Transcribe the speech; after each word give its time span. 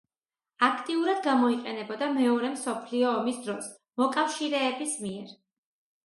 აქტიურად 0.67 1.17
გამოიყენებოდა 1.25 2.07
მეორე 2.15 2.49
მსოფლიო 2.53 3.11
ომის 3.17 3.37
დროს 3.43 3.67
მოკავშირეების 4.03 4.97
მიერ. 5.03 5.29